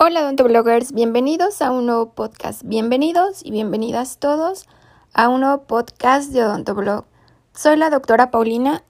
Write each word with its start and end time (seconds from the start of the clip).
Hola 0.00 0.20
odontobloggers, 0.20 0.92
bienvenidos 0.92 1.60
a 1.60 1.72
un 1.72 1.86
nuevo 1.86 2.10
podcast. 2.10 2.62
Bienvenidos 2.64 3.44
y 3.44 3.50
bienvenidas 3.50 4.18
todos 4.18 4.68
a 5.12 5.28
un 5.28 5.40
nuevo 5.40 5.64
podcast 5.64 6.30
de 6.30 6.44
Odontoblog. 6.44 7.04
Soy 7.52 7.76
la 7.76 7.90
doctora 7.90 8.30
Paulina 8.30 8.84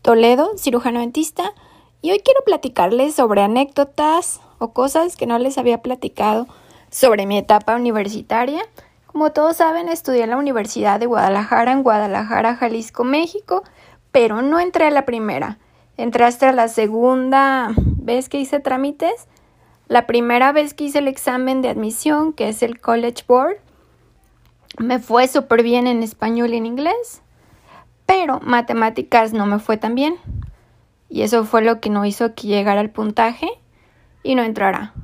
Toledo, 0.00 0.56
cirujano 0.56 1.00
dentista, 1.00 1.52
y 2.00 2.12
hoy 2.12 2.20
quiero 2.20 2.40
platicarles 2.46 3.14
sobre 3.14 3.42
anécdotas 3.42 4.40
o 4.58 4.72
cosas 4.72 5.16
que 5.16 5.26
no 5.26 5.38
les 5.38 5.58
había 5.58 5.82
platicado 5.82 6.46
sobre 6.88 7.26
mi 7.26 7.36
etapa 7.36 7.76
universitaria. 7.76 8.62
Como 9.08 9.32
todos 9.32 9.58
saben, 9.58 9.90
estudié 9.90 10.22
en 10.22 10.30
la 10.30 10.38
Universidad 10.38 10.98
de 10.98 11.04
Guadalajara, 11.04 11.72
en 11.72 11.82
Guadalajara, 11.82 12.56
Jalisco, 12.56 13.04
México, 13.04 13.62
pero 14.10 14.40
no 14.40 14.58
entré 14.58 14.86
a 14.86 14.90
la 14.90 15.04
primera. 15.04 15.58
Entré 15.98 16.24
hasta 16.24 16.50
la 16.52 16.68
segunda 16.68 17.72
vez 17.76 18.30
que 18.30 18.40
hice 18.40 18.58
trámites 18.58 19.28
la 19.90 20.06
primera 20.06 20.52
vez 20.52 20.72
que 20.72 20.84
hice 20.84 21.00
el 21.00 21.08
examen 21.08 21.62
de 21.62 21.68
admisión, 21.68 22.32
que 22.32 22.48
es 22.48 22.62
el 22.62 22.80
College 22.80 23.24
Board, 23.26 23.56
me 24.78 25.00
fue 25.00 25.26
súper 25.26 25.64
bien 25.64 25.88
en 25.88 26.04
español 26.04 26.54
y 26.54 26.58
en 26.58 26.64
inglés, 26.64 27.22
pero 28.06 28.38
matemáticas 28.38 29.32
no 29.32 29.46
me 29.46 29.58
fue 29.58 29.78
tan 29.78 29.96
bien. 29.96 30.14
Y 31.08 31.22
eso 31.22 31.44
fue 31.44 31.62
lo 31.62 31.80
que 31.80 31.90
no 31.90 32.04
hizo 32.04 32.36
que 32.36 32.46
llegara 32.46 32.80
al 32.80 32.90
puntaje 32.90 33.48
y 34.22 34.36
no 34.36 34.44
entrara. 34.44 34.94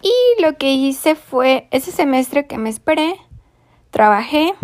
Y 0.00 0.42
lo 0.42 0.56
que 0.56 0.72
hice 0.72 1.16
fue, 1.16 1.68
ese 1.70 1.92
semestre 1.92 2.46
que 2.46 2.56
me 2.56 2.70
esperé, 2.70 3.16
trabajé 3.90 4.54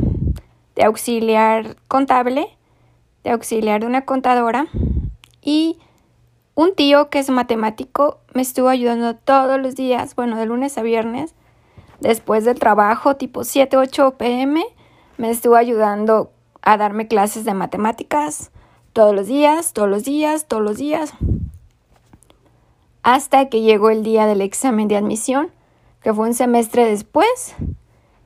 de 0.75 0.85
auxiliar 0.85 1.77
contable, 1.87 2.47
de 3.25 3.31
auxiliar 3.33 3.83
de 3.83 3.87
una 3.89 4.07
contadora 4.07 4.69
y 5.43 5.79
un 6.61 6.75
tío 6.75 7.09
que 7.09 7.19
es 7.19 7.31
matemático 7.31 8.19
me 8.35 8.43
estuvo 8.43 8.69
ayudando 8.69 9.17
todos 9.17 9.59
los 9.59 9.77
días, 9.77 10.15
bueno, 10.15 10.37
de 10.37 10.45
lunes 10.45 10.77
a 10.77 10.83
viernes, 10.83 11.35
después 12.01 12.45
del 12.45 12.59
trabajo, 12.59 13.17
tipo 13.17 13.45
7, 13.45 13.79
8 13.79 14.17
pm, 14.19 14.63
me 15.17 15.31
estuvo 15.31 15.57
ayudando 15.57 16.33
a 16.61 16.77
darme 16.77 17.09
clases 17.09 17.47
de 17.47 17.55
matemáticas 17.55 18.51
todos 18.93 19.15
los 19.15 19.27
días, 19.27 19.73
todos 19.73 19.89
los 19.89 20.05
días, 20.05 20.49
todos 20.49 20.63
los 20.63 20.77
días, 20.77 21.15
hasta 23.03 23.49
que 23.49 23.63
llegó 23.63 23.89
el 23.89 24.03
día 24.03 24.27
del 24.27 24.43
examen 24.43 24.87
de 24.87 24.99
admisión, 24.99 25.51
que 26.03 26.13
fue 26.13 26.29
un 26.29 26.35
semestre 26.35 26.85
después, 26.85 27.55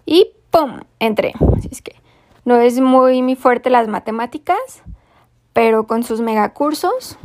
y 0.07 0.33
¡pum! 0.51 0.81
entré. 0.99 1.35
Así 1.57 1.69
es 1.71 1.83
que 1.83 1.95
no 2.45 2.57
es 2.57 2.81
muy, 2.81 3.23
muy 3.23 3.37
fuerte 3.37 3.71
las 3.71 3.87
matemáticas, 3.87 4.83
pero 5.53 5.87
con 5.87 6.03
sus 6.03 6.21
megacursos 6.21 7.17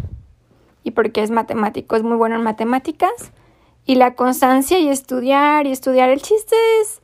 porque 0.92 1.24
es 1.24 1.32
matemático, 1.32 1.96
es 1.96 2.04
muy 2.04 2.18
bueno 2.18 2.36
en 2.36 2.44
matemáticas. 2.44 3.32
Y 3.86 3.96
la 3.96 4.14
constancia 4.16 4.78
y 4.80 4.90
estudiar 4.90 5.66
y 5.66 5.72
estudiar. 5.72 6.10
El 6.10 6.22
chiste 6.22 6.56
es 6.82 7.02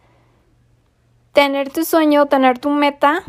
tener 1.34 1.72
tu 1.72 1.84
sueño, 1.84 2.28
tener 2.28 2.60
tu 2.60 2.70
meta 2.70 3.24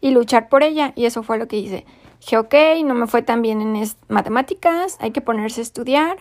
y 0.00 0.10
luchar 0.10 0.48
por 0.48 0.62
ella. 0.62 0.92
Y 0.96 1.04
eso 1.04 1.22
fue 1.22 1.38
lo 1.38 1.46
que 1.46 1.56
hice. 1.56 1.84
Dije, 2.20 2.38
ok, 2.38 2.54
no 2.84 2.94
me 2.94 3.06
fue 3.06 3.22
tan 3.22 3.42
bien 3.42 3.60
en 3.60 3.86
matemáticas, 4.08 4.96
hay 5.00 5.10
que 5.10 5.20
ponerse 5.20 5.60
a 5.60 5.64
estudiar. 5.64 6.16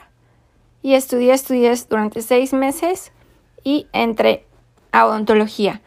Y 0.81 0.95
estudié, 0.95 1.31
estudié 1.31 1.73
durante 1.90 2.22
seis 2.22 2.52
meses 2.52 3.14
y 3.64 3.88
entré 3.94 4.45
a 4.92 5.06
odontología. 5.06 5.81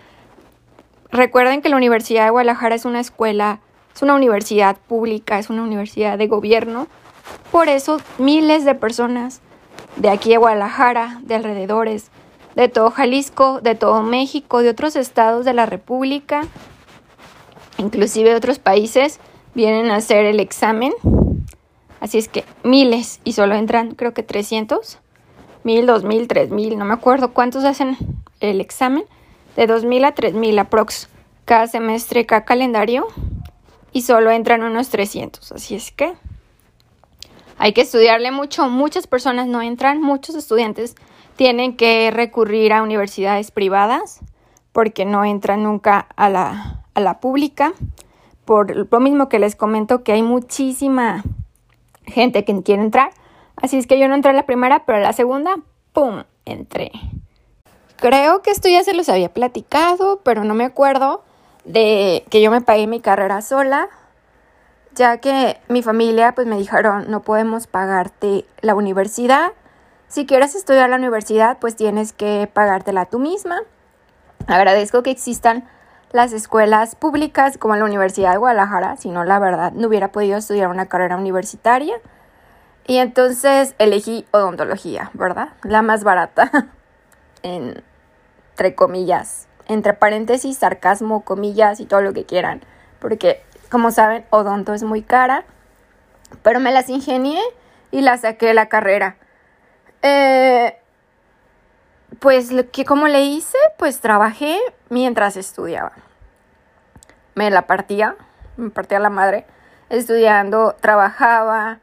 Recuerden 1.11 1.61
que 1.61 1.69
la 1.69 1.77
Universidad 1.77 2.25
de 2.25 2.31
Guadalajara 2.31 2.75
es 2.75 2.87
una 2.87 3.01
escuela, 3.01 3.61
es 3.95 4.03
una 4.03 4.15
universidad 4.15 4.79
pública, 4.89 5.39
es 5.39 5.51
una 5.51 5.63
universidad 5.63 6.19
de 6.19 6.27
gobierno 6.27 6.89
por 7.51 7.69
eso 7.69 8.01
miles 8.19 8.65
de 8.65 8.75
personas 8.75 9.41
de 9.97 10.11
aquí 10.11 10.31
de 10.31 10.37
Guadalajara, 10.37 11.21
de 11.23 11.35
alrededores, 11.35 12.11
de 12.55 12.69
todo 12.69 12.91
Jalisco, 12.91 13.61
de 13.61 13.75
todo 13.75 14.03
México, 14.03 14.63
de 14.63 14.71
otros 14.71 14.97
estados 14.97 15.45
de 15.45 15.55
la 15.55 15.67
República, 15.67 16.43
inclusive 17.79 18.31
de 18.31 18.37
otros 18.37 18.59
países, 18.59 19.21
vienen 19.55 19.91
a 19.91 19.97
hacer 19.97 20.25
el 20.27 20.41
examen. 20.41 20.93
Así 22.01 22.19
es 22.19 22.29
que 22.29 22.45
miles 22.63 23.21
y 23.25 23.33
solo 23.33 23.55
entran 23.55 23.95
creo 23.95 24.13
que 24.13 24.23
300, 24.23 24.99
mil, 25.65 25.87
dos 25.87 26.05
mil, 26.05 26.29
tres 26.29 26.51
mil, 26.51 26.79
no 26.79 26.85
me 26.85 26.95
acuerdo 26.95 27.33
cuántos 27.33 27.65
hacen 27.65 27.97
el 28.41 28.61
examen, 28.61 29.05
de 29.57 29.67
dos 29.67 29.85
mil 29.85 30.05
a 30.05 30.13
tres 30.13 30.35
mil 30.35 30.59
aprox 30.59 31.09
cada 31.45 31.67
semestre, 31.67 32.27
cada 32.27 32.45
calendario 32.45 33.07
y 33.93 34.03
solo 34.03 34.31
entran 34.31 34.63
unos 34.63 34.91
300. 34.91 35.53
Así 35.53 35.75
es 35.75 35.91
que 35.91 36.15
hay 37.59 37.73
que 37.73 37.83
estudiarle 37.83 38.31
mucho, 38.31 38.69
muchas 38.69 39.07
personas 39.07 39.47
no 39.47 39.63
entran, 39.63 40.03
muchos 40.03 40.35
estudiantes 40.35 40.95
tienen 41.37 41.77
que 41.77 42.11
recurrir 42.11 42.73
a 42.73 42.83
universidades 42.83 43.51
privadas 43.51 44.21
porque 44.73 45.05
no 45.05 45.25
entran 45.25 45.63
nunca 45.63 46.07
a 46.17 46.29
la, 46.29 46.85
a 46.95 47.01
la 47.01 47.21
pública. 47.21 47.73
Por 48.45 48.91
lo 48.91 49.01
mismo 49.01 49.29
que 49.29 49.39
les 49.39 49.57
comento 49.57 50.05
que 50.05 50.13
hay 50.13 50.23
muchísima 50.23 51.25
gente 52.07 52.45
que 52.45 52.63
quiere 52.63 52.83
entrar. 52.83 53.11
Así 53.57 53.77
es 53.79 53.87
que 53.87 53.99
yo 53.99 54.07
no 54.09 54.15
entré 54.15 54.31
a 54.31 54.35
la 54.35 54.47
primera, 54.47 54.85
pero 54.85 54.99
a 54.99 55.01
la 55.01 55.13
segunda, 55.13 55.57
¡pum!, 55.93 56.25
entré. 56.45 56.93
Creo 57.97 58.43
que 58.43 58.51
esto 58.51 58.69
ya 58.69 58.85
se 58.85 58.95
los 58.95 59.09
había 59.09 59.33
platicado, 59.33 60.21
pero 60.23 60.45
no 60.45 60.55
me 60.55 60.65
acuerdo 60.65 61.25
de 61.65 62.25
que 62.31 62.41
yo 62.41 62.51
me 62.51 62.61
pagué 62.61 62.87
mi 62.87 63.01
carrera 63.01 63.41
sola 63.41 63.89
ya 64.97 65.19
que 65.19 65.61
mi 65.69 65.83
familia 65.83 66.33
pues 66.35 66.47
me 66.47 66.57
dijeron 66.57 67.09
no 67.09 67.23
podemos 67.23 67.67
pagarte 67.67 68.45
la 68.63 68.75
universidad. 68.75 69.53
Si 70.09 70.27
quieres 70.27 70.55
estudiar 70.55 70.91
la 70.91 70.97
universidad 70.97 71.59
pues 71.59 71.77
tienes 71.77 72.13
que 72.13 72.51
pagártela 72.53 73.07
tú 73.07 73.19
misma. 73.19 73.61
Agradezco 74.49 75.03
que 75.03 75.11
existan 75.11 75.69
las 76.13 76.33
escuelas 76.33 76.95
públicas 76.95 77.59
como 77.59 77.77
la 77.77 77.85
Universidad 77.85 78.33
de 78.33 78.39
Guadalajara, 78.39 78.97
si 78.97 79.11
no 79.11 79.25
la 79.25 79.39
verdad 79.39 79.73
no 79.73 79.89
hubiera 79.89 80.13
podido 80.13 80.39
estudiar 80.39 80.69
una 80.69 80.87
carrera 80.87 81.17
universitaria. 81.17 81.97
Y 82.87 82.99
entonces 82.99 83.75
elegí 83.79 84.27
odontología, 84.31 85.11
¿verdad? 85.13 85.49
La 85.65 85.83
más 85.83 86.05
barata, 86.05 86.69
entre 87.43 88.75
comillas, 88.77 89.49
entre 89.67 89.93
paréntesis, 89.93 90.57
sarcasmo, 90.57 91.23
comillas 91.23 91.81
y 91.81 91.87
todo 91.87 92.01
lo 92.01 92.13
que 92.13 92.25
quieran, 92.25 92.63
porque 93.01 93.43
como 93.71 93.91
saben, 93.91 94.25
odonto 94.31 94.75
es 94.75 94.83
muy 94.83 95.03
cara, 95.03 95.45
pero 96.43 96.61
me 96.61 96.73
las 96.73 96.89
ingenié 96.89 97.41
y 97.91 98.01
la 98.01 98.19
saqué 98.19 98.47
de 98.47 98.55
la 98.55 98.69
carrera. 98.69 99.17
Eh, 100.03 100.79
pues, 102.21 102.51
que 102.73 102.85
¿cómo 102.85 103.09
le 103.09 103.23
hice? 103.25 103.59
Pues 103.79 104.01
trabajé 104.01 104.59
mientras 104.89 105.37
estudiaba. 105.37 105.93
Me 107.35 107.51
la 107.51 107.67
partía, 107.67 108.17
me 108.57 108.71
partía 108.71 108.99
la 108.99 109.11
madre, 109.11 109.47
estudiando, 109.89 110.75
trabajaba. 110.81 111.81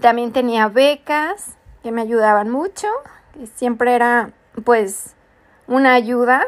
También 0.00 0.32
tenía 0.32 0.68
becas 0.68 1.56
que 1.82 1.92
me 1.92 2.02
ayudaban 2.02 2.50
mucho, 2.50 2.88
siempre 3.54 3.94
era, 3.94 4.30
pues, 4.64 5.14
una 5.66 5.94
ayuda 5.94 6.44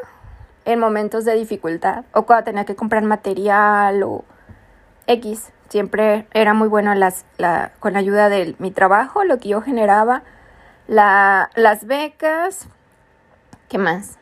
en 0.65 0.79
momentos 0.79 1.25
de 1.25 1.35
dificultad 1.35 2.05
o 2.13 2.25
cuando 2.25 2.45
tenía 2.45 2.65
que 2.65 2.77
comprar 2.77 3.03
material 3.03 4.03
o 4.03 4.25
X. 5.11 5.53
Siempre 5.69 6.27
era 6.33 6.55
muy 6.55 6.69
bueno 6.69 6.93
con 7.79 7.93
la 7.93 7.99
ayuda 7.99 8.29
de 8.29 8.55
mi 8.59 8.71
trabajo, 8.71 9.25
lo 9.25 9.39
que 9.39 9.51
yo 9.51 9.61
generaba, 9.61 10.23
la, 10.89 11.51
las 11.55 11.87
becas. 11.87 12.67
¿Qué 13.69 13.79
más? 13.79 14.19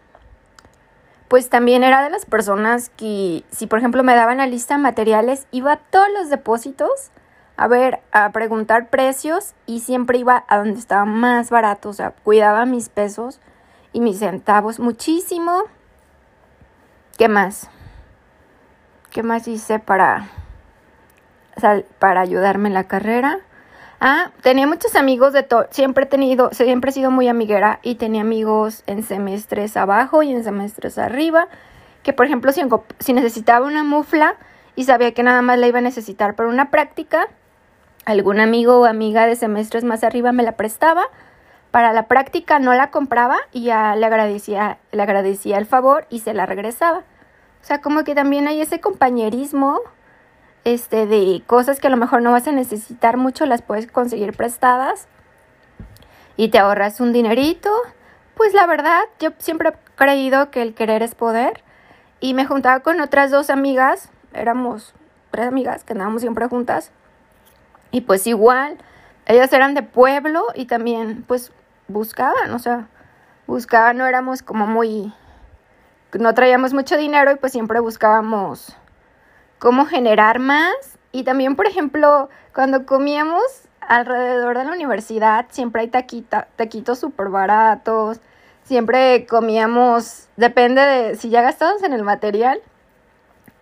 Pues 1.28 1.49
también 1.50 1.84
era 1.84 2.03
de 2.03 2.10
las 2.10 2.26
personas 2.26 2.91
que, 2.91 3.44
si 3.50 3.66
por 3.66 3.78
ejemplo 3.78 4.03
me 4.03 4.15
daban 4.15 4.38
la 4.38 4.47
lista 4.47 4.76
de 4.76 4.82
materiales, 4.82 5.47
iba 5.50 5.72
a 5.72 5.76
todos 5.76 6.09
los 6.19 6.31
depósitos 6.31 7.10
a 7.59 7.66
ver, 7.66 8.00
a 8.12 8.31
preguntar 8.31 8.88
precios 8.88 9.55
y 9.66 9.81
siempre 9.81 10.19
iba 10.19 10.44
a 10.47 10.59
donde 10.59 10.78
estaba 10.78 11.05
más 11.05 11.50
barato, 11.50 11.88
o 11.88 11.93
sea, 11.93 12.12
cuidaba 12.12 12.66
mis 12.66 12.88
pesos 12.88 13.41
y 13.93 14.00
mis 14.00 14.20
centavos 14.20 14.79
muchísimo. 14.79 15.64
¿Qué 17.19 17.29
más? 17.29 17.69
¿Qué 19.11 19.25
más 19.25 19.49
hice 19.49 19.81
para 19.81 20.29
para 21.99 22.20
ayudarme 22.20 22.69
en 22.69 22.75
la 22.75 22.84
carrera. 22.84 23.38
Ah, 24.00 24.31
tenía 24.43 24.66
muchos 24.66 24.94
amigos 24.94 25.32
de 25.32 25.43
todo, 25.43 25.66
siempre 25.70 26.05
he 26.05 26.06
tenido, 26.06 26.50
siempre 26.52 26.90
he 26.90 26.94
sido 26.94 27.10
muy 27.10 27.26
amiguera 27.26 27.81
y 27.82 27.96
tenía 27.96 28.22
amigos 28.22 28.84
en 28.87 29.02
semestres 29.02 29.76
abajo 29.76 30.22
y 30.22 30.32
en 30.32 30.44
semestres 30.44 30.99
arriba, 30.99 31.49
que 32.05 32.12
por 32.12 32.26
ejemplo 32.26 32.52
si, 32.52 32.62
si 33.00 33.12
necesitaba 33.12 33.66
una 33.66 33.82
mufla 33.82 34.37
y 34.76 34.84
sabía 34.84 35.12
que 35.14 35.25
nada 35.25 35.43
más 35.43 35.58
la 35.58 35.66
iba 35.66 35.81
a 35.81 35.82
necesitar 35.82 36.37
para 36.37 36.49
una 36.49 36.70
práctica, 36.70 37.26
algún 38.05 38.38
amigo 38.38 38.78
o 38.78 38.84
amiga 38.84 39.26
de 39.26 39.34
semestres 39.34 39.82
más 39.82 40.05
arriba 40.05 40.31
me 40.31 40.44
la 40.44 40.52
prestaba, 40.52 41.08
para 41.72 41.93
la 41.93 42.06
práctica 42.06 42.60
no 42.60 42.75
la 42.75 42.90
compraba 42.93 43.37
y 43.52 43.64
ya 43.64 43.96
le 43.96 44.06
agradecía, 44.06 44.78
le 44.93 45.02
agradecía 45.02 45.58
el 45.58 45.66
favor 45.66 46.06
y 46.08 46.20
se 46.20 46.34
la 46.34 46.46
regresaba. 46.46 46.99
O 46.99 47.64
sea, 47.64 47.81
como 47.81 48.05
que 48.05 48.14
también 48.14 48.46
hay 48.46 48.60
ese 48.60 48.81
compañerismo 48.81 49.81
este, 50.64 51.06
de 51.06 51.43
cosas 51.46 51.81
que 51.81 51.87
a 51.87 51.90
lo 51.90 51.96
mejor 51.96 52.22
no 52.22 52.32
vas 52.32 52.46
a 52.49 52.52
necesitar 52.52 53.16
mucho, 53.16 53.46
las 53.46 53.62
puedes 53.62 53.87
conseguir 53.87 54.37
prestadas 54.37 55.08
y 56.37 56.49
te 56.49 56.58
ahorras 56.58 57.00
un 57.00 57.12
dinerito, 57.12 57.70
pues 58.37 58.55
la 58.55 58.66
verdad, 58.66 59.00
yo 59.19 59.31
siempre 59.38 59.70
he 59.70 59.72
creído 59.96 60.50
que 60.50 60.62
el 60.62 60.75
querer 60.75 61.02
es 61.02 61.16
poder. 61.16 61.64
Y 62.20 62.34
me 62.34 62.46
juntaba 62.46 62.81
con 62.81 63.00
otras 63.00 63.32
dos 63.32 63.50
amigas, 63.50 64.10
éramos 64.32 64.94
tres 65.32 65.49
amigas 65.49 65.82
que 65.82 65.94
andábamos 65.94 66.22
siempre 66.22 66.46
juntas. 66.46 66.93
Y 67.90 68.02
pues 68.02 68.26
igual, 68.28 68.78
ellas 69.26 69.52
eran 69.52 69.75
de 69.75 69.82
pueblo 69.82 70.44
y 70.55 70.66
también 70.66 71.25
pues 71.26 71.52
buscaban, 71.88 72.52
o 72.52 72.58
sea, 72.60 72.87
buscaban, 73.49 73.96
no 73.96 74.06
éramos 74.06 74.43
como 74.43 74.66
muy, 74.66 75.12
no 76.19 76.34
traíamos 76.34 76.72
mucho 76.72 76.96
dinero 76.96 77.32
y 77.32 77.37
pues 77.37 77.50
siempre 77.50 77.81
buscábamos 77.81 78.76
cómo 79.58 79.87
generar 79.87 80.38
más. 80.38 80.75
Y 81.12 81.25
también, 81.25 81.56
por 81.56 81.66
ejemplo, 81.66 82.28
cuando 82.55 82.87
comíamos 82.87 83.43
alrededor 83.81 84.58
de 84.58 84.64
la 84.64 84.72
universidad, 84.72 85.46
siempre 85.50 85.82
hay 85.82 85.88
taquita, 85.88 86.49
taquitos 86.56 86.99
súper 86.99 87.28
baratos. 87.28 88.20
Siempre 88.64 89.26
comíamos, 89.26 90.28
depende 90.37 90.82
de 90.82 91.16
si 91.16 91.31
ya 91.31 91.40
gastabas 91.40 91.82
en 91.82 91.94
el 91.94 92.02
material. 92.02 92.60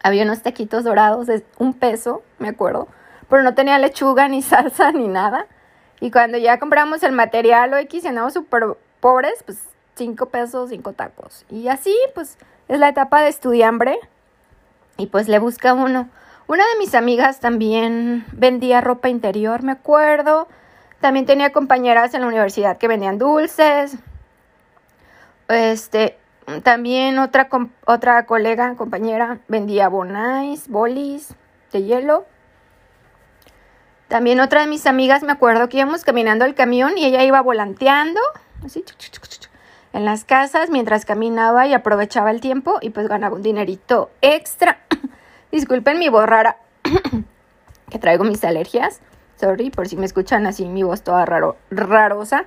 Había 0.03 0.25
unos 0.25 0.43
taquitos 0.43 0.85
dorados 0.85 1.27
de 1.27 1.45
un 1.59 1.75
peso, 1.75 2.23
me 2.39 2.49
acuerdo, 2.49 2.89
pero 3.29 3.43
no 3.43 3.55
tenía 3.55 3.79
lechuga, 3.79 4.29
ni 4.29 4.43
salsa, 4.43 4.93
ni 4.93 5.07
nada. 5.07 5.47
Y 6.01 6.11
cuando 6.11 6.39
ya 6.39 6.59
compramos 6.59 7.03
el 7.03 7.13
material 7.13 7.73
o 7.73 7.77
X 7.79 8.05
y 8.05 8.09
andamos 8.09 8.35
súper 8.35 8.65
pobres, 9.01 9.43
pues 9.45 9.59
cinco 9.95 10.27
pesos, 10.27 10.71
cinco 10.71 10.93
tacos. 10.93 11.45
Y 11.51 11.69
así, 11.69 11.95
pues, 12.15 12.39
es 12.69 12.79
la 12.79 12.89
etapa 12.89 13.23
de 13.23 13.29
estudiambre. 13.29 13.99
Y 14.97 15.07
pues 15.07 15.29
le 15.29 15.39
busca 15.39 15.75
uno. 15.75 16.09
Una 16.47 16.65
de 16.65 16.79
mis 16.79 16.95
amigas 16.95 17.41
también 17.41 18.25
vendía 18.33 18.81
ropa 18.81 19.09
interior, 19.09 19.63
me 19.63 19.73
acuerdo. 19.73 20.49
También 21.01 21.27
tenía 21.27 21.53
compañeras 21.53 22.15
en 22.15 22.23
la 22.23 22.29
universidad 22.29 22.79
que 22.79 22.89
vendían 22.89 23.19
dulces. 23.19 23.97
Este, 25.49 26.19
también 26.63 27.19
otra, 27.19 27.49
otra 27.85 28.27
colega, 28.27 28.75
compañera, 28.77 29.41
vendía 29.49 29.89
bonais, 29.89 30.69
bolis 30.69 31.35
de 31.73 31.83
hielo. 31.83 32.27
También 34.09 34.39
otra 34.39 34.61
de 34.61 34.69
mis 34.69 34.87
amigas, 34.87 35.25
me 35.25 35.33
acuerdo 35.33 35.69
que 35.69 35.79
íbamos 35.79 36.05
caminando 36.05 36.45
al 36.45 36.55
camión 36.55 36.97
y 36.97 37.05
ella 37.05 37.25
iba 37.25 37.41
volanteando, 37.41 38.21
en 39.93 40.05
las 40.05 40.25
casas 40.25 40.71
mientras 40.71 41.05
caminaba 41.05 41.67
y 41.67 41.75
aprovechaba 41.75 42.31
el 42.31 42.41
tiempo 42.41 42.79
y 42.81 42.91
pues 42.91 43.09
ganaba 43.09 43.35
un 43.35 43.43
dinerito 43.43 44.11
extra. 44.21 44.86
Disculpen 45.57 45.99
mi 45.99 46.11
voz 46.11 46.27
rara, 46.27 46.59
que 47.91 47.99
traigo 47.99 48.25
mis 48.25 48.45
alergias. 48.45 49.01
Sorry 49.37 49.71
por 49.71 49.89
si 49.89 49.97
me 49.97 50.05
escuchan 50.05 50.45
así 50.45 50.67
mi 50.67 50.83
voz 50.83 51.01
toda 51.01 51.25
raro, 51.25 51.57
rarosa. 51.71 52.45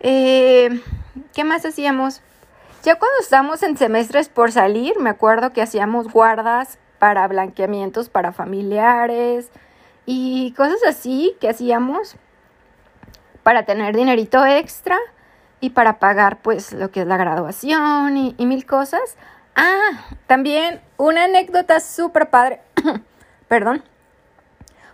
Eh, 0.00 0.82
¿Qué 1.32 1.44
más 1.44 1.64
hacíamos? 1.64 2.20
Ya 2.82 2.98
cuando 2.98 3.18
estábamos 3.20 3.62
en 3.62 3.78
semestres 3.78 4.28
por 4.28 4.52
salir, 4.52 4.98
me 4.98 5.08
acuerdo 5.08 5.54
que 5.54 5.62
hacíamos 5.62 6.12
guardas 6.12 6.78
para 6.98 7.26
blanqueamientos 7.28 8.10
para 8.10 8.30
familiares 8.30 9.48
y 10.04 10.52
cosas 10.52 10.80
así 10.86 11.34
que 11.40 11.48
hacíamos 11.48 12.16
para 13.42 13.64
tener 13.64 13.96
dinerito 13.96 14.44
extra 14.44 14.98
y 15.60 15.70
para 15.70 15.98
pagar 15.98 16.42
pues 16.42 16.74
lo 16.74 16.90
que 16.90 17.00
es 17.00 17.06
la 17.06 17.16
graduación 17.16 18.18
y, 18.18 18.34
y 18.36 18.44
mil 18.44 18.66
cosas. 18.66 19.16
Ah, 19.56 20.04
también 20.26 20.82
una 20.98 21.24
anécdota 21.24 21.80
súper 21.80 22.28
padre, 22.28 22.60
perdón, 23.48 23.82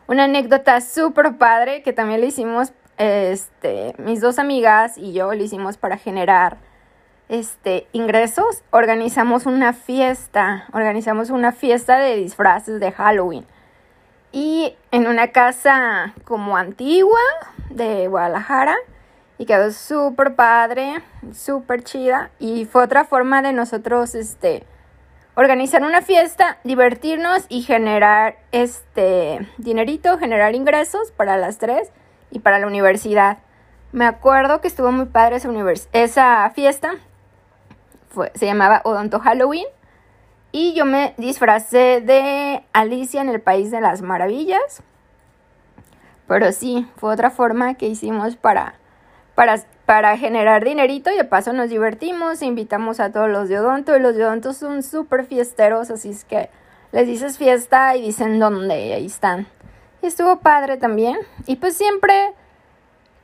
una 0.07 0.25
anécdota 0.25 0.81
súper 0.81 1.37
padre 1.37 1.83
que 1.83 1.93
también 1.93 2.21
le 2.21 2.29
hicimos 2.29 2.73
este, 2.97 3.95
mis 3.99 4.21
dos 4.21 4.39
amigas 4.39 4.97
y 4.97 5.13
yo 5.13 5.35
lo 5.35 5.43
hicimos 5.43 5.77
para 5.77 5.97
generar 5.99 6.59
este, 7.29 7.89
ingresos, 7.93 8.63
organizamos 8.71 9.47
una 9.47 9.73
fiesta, 9.73 10.67
organizamos 10.73 11.31
una 11.31 11.51
fiesta 11.51 11.99
de 11.99 12.15
disfraces 12.17 12.79
de 12.79 12.93
Halloween. 12.93 13.45
Y 14.31 14.77
en 14.93 15.09
una 15.09 15.29
casa 15.29 16.15
como 16.25 16.57
antigua 16.57 17.21
de 17.71 18.07
Guadalajara. 18.07 18.77
Y 19.39 19.47
quedó 19.47 19.73
súper 19.73 20.35
padre, 20.35 21.03
súper 21.33 21.83
chida. 21.83 22.31
Y 22.39 22.65
fue 22.65 22.85
otra 22.85 23.05
forma 23.05 23.43
de 23.43 23.53
nosotros, 23.53 24.15
este, 24.15 24.65
organizar 25.35 25.83
una 25.83 26.03
fiesta, 26.03 26.59
divertirnos 26.65 27.47
y 27.49 27.63
generar, 27.63 28.37
este, 28.53 29.49
dinerito, 29.59 30.19
generar 30.19 30.55
ingresos 30.55 31.11
para 31.13 31.37
las 31.37 31.59
tres 31.59 31.91
y 32.31 32.41
para 32.41 32.59
la 32.59 32.67
universidad. 32.67 33.39
Me 33.93 34.07
acuerdo 34.07 34.61
que 34.61 34.69
estuvo 34.69 34.91
muy 34.93 35.07
padre 35.07 35.37
esa, 35.37 35.51
esa 35.93 36.51
fiesta. 36.51 36.95
Fue, 38.09 38.31
se 38.35 38.47
llamaba 38.47 38.81
Odonto 38.85 39.21
Halloween. 39.21 39.67
Y 40.51 40.75
yo 40.75 40.85
me 40.85 41.15
disfracé 41.17 42.03
de 42.03 42.63
Alicia 42.75 43.23
en 43.23 43.31
el 43.31 43.41
País 43.41 43.71
de 43.71 43.81
las 43.81 44.03
Maravillas. 44.03 44.83
Pero 46.29 46.53
sí, 46.53 46.87
fue 46.97 47.13
otra 47.13 47.31
forma 47.31 47.75
que 47.75 47.87
hicimos 47.87 48.37
para, 48.37 48.75
para, 49.35 49.57
para 49.87 50.17
generar 50.17 50.65
dinerito 50.65 51.11
y 51.11 51.17
de 51.17 51.25
paso 51.25 51.53
nos 51.53 51.71
divertimos 51.71 52.43
invitamos 52.43 53.01
a 53.01 53.13
todos 53.13 53.29
los 53.31 53.49
de 53.49 53.59
Odonto. 53.59 53.97
Y 53.97 54.01
los 54.01 54.17
de 54.17 54.25
Odonto 54.25 54.53
son 54.53 54.83
súper 54.83 55.25
fiesteros, 55.25 55.91
así 55.91 56.11
es 56.11 56.25
que 56.25 56.51
les 56.93 57.07
dices 57.07 57.39
fiesta 57.39 57.97
y 57.97 58.03
dicen 58.03 58.39
dónde, 58.39 58.87
y 58.87 58.93
ahí 58.93 59.07
están. 59.07 59.47
Y 60.03 60.07
estuvo 60.07 60.41
padre 60.41 60.77
también. 60.77 61.17
Y 61.47 61.57
pues 61.57 61.77
siempre 61.77 62.35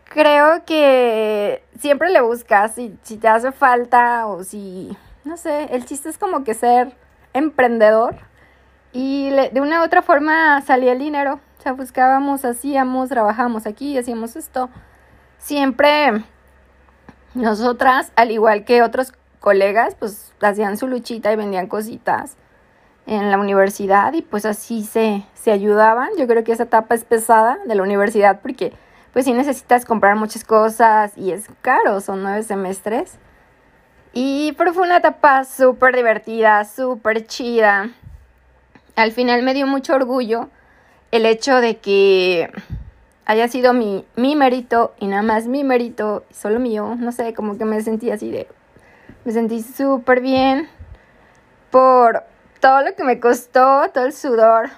creo 0.05 0.64
que 0.64 1.62
siempre 1.78 2.10
le 2.10 2.20
buscas 2.20 2.75
si, 2.75 2.96
si 3.02 3.19
te 3.19 3.28
hace 3.28 3.52
falta 3.52 4.26
o 4.26 4.43
si, 4.43 4.96
no 5.25 5.37
sé, 5.37 5.69
el 5.75 5.84
chiste 5.84 6.08
es 6.08 6.19
como 6.19 6.44
que 6.44 6.55
ser 6.55 6.96
emprendedor. 7.34 8.16
Y 8.93 9.31
de 9.31 9.60
una 9.60 9.82
u 9.82 9.84
otra 9.84 10.02
forma 10.02 10.62
salía 10.62 10.93
el 10.93 10.99
dinero. 10.99 11.40
O 11.58 11.62
sea, 11.62 11.72
buscábamos, 11.72 12.44
hacíamos, 12.44 13.10
trabajábamos 13.10 13.66
aquí, 13.66 13.99
hacíamos 13.99 14.37
esto. 14.37 14.70
Siempre 15.38 16.25
nosotras, 17.35 18.12
al 18.17 18.31
igual 18.31 18.64
que 18.64 18.82
otros 18.82 19.12
colegas, 19.40 19.94
pues 19.99 20.32
hacían 20.40 20.76
su 20.76 20.87
luchita 20.87 21.32
y 21.32 21.37
vendían 21.37 21.67
cositas 21.67 22.37
en 23.06 23.31
la 23.31 23.38
universidad 23.38 24.12
y 24.12 24.23
pues 24.23 24.44
así 24.44 24.85
se, 24.85 25.25
se 25.35 25.50
ayudaban. 25.50 26.11
Yo 26.19 26.26
creo 26.26 26.44
que 26.44 26.52
esa 26.52 26.64
etapa 26.64 26.94
es 26.94 27.05
pesada 27.05 27.58
de 27.67 27.75
la 27.75 27.82
universidad 27.82 28.40
porque 28.40 28.73
pues 29.12 29.25
sí 29.25 29.32
necesitas 29.32 29.85
comprar 29.85 30.17
muchas 30.17 30.44
cosas 30.44 31.17
y 31.17 31.32
es 31.32 31.46
caro, 31.62 32.00
son 32.00 32.23
nueve 32.23 32.43
semestres. 32.43 33.19
Y 34.12 34.52
pero 34.58 34.74
fue 34.74 34.84
una 34.84 34.98
etapa 34.98 35.44
súper 35.44 35.96
divertida, 35.96 36.65
súper 36.65 37.27
chida. 37.27 37.91
Al 38.96 39.13
final 39.13 39.43
me 39.43 39.55
dio 39.55 39.67
mucho 39.67 39.94
orgullo 39.94 40.51
el 41.10 41.24
hecho 41.24 41.60
de 41.60 41.79
que 41.79 42.51
haya 43.29 43.47
sido 43.47 43.75
mi, 43.75 44.06
mi 44.17 44.37
mérito 44.37 44.94
y 44.99 45.06
nada 45.06 45.23
más 45.23 45.47
mi 45.47 45.63
mérito, 45.63 46.25
solo 46.31 46.58
mío, 46.58 46.97
no 46.99 47.13
sé, 47.13 47.35
como 47.35 47.58
que 47.58 47.67
me 47.67 47.81
sentí 47.82 48.11
así 48.11 48.31
de... 48.31 48.49
Me 49.25 49.32
sentí 49.32 49.63
súper 49.63 50.23
bien 50.23 50.67
por 51.70 52.25
todo 52.61 52.81
lo 52.81 52.94
que 52.94 53.05
me 53.05 53.20
costó, 53.20 53.91
todo 53.93 54.06
el 54.06 54.15
sudor, 54.15 54.70